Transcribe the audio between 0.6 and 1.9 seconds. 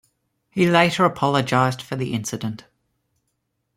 later apologized